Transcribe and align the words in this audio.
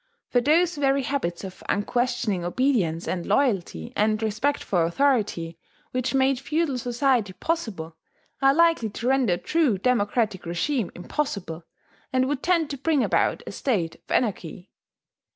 For 0.29 0.41
those 0.41 0.77
very 0.77 1.03
habits 1.03 1.43
of 1.43 1.61
unquestioning 1.69 2.43
obedience, 2.43 3.07
and 3.07 3.23
loyalty, 3.23 3.93
and 3.95 4.19
respect 4.23 4.63
for 4.63 4.83
authority, 4.83 5.59
which 5.91 6.15
made 6.15 6.39
feudal 6.39 6.79
society 6.79 7.33
possible, 7.33 7.95
are 8.41 8.51
likely 8.51 8.89
to 8.89 9.07
render 9.07 9.33
a 9.33 9.37
true 9.37 9.77
democratic 9.77 10.43
regime 10.47 10.89
impossible, 10.95 11.65
and 12.11 12.27
would 12.27 12.41
tend 12.41 12.71
to 12.71 12.79
bring 12.79 13.03
about 13.03 13.43
a 13.45 13.51
state 13.51 13.93
of 13.93 14.09
anarchy. 14.09 14.71